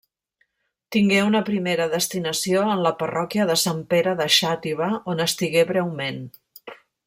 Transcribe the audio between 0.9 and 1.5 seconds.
Tingué una